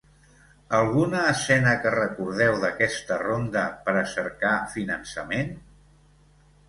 [0.77, 5.55] Alguna escena que recordeu d’aquesta ronda per a cercar finançament?